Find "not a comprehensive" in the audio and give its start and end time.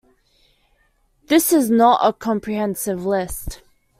1.69-3.05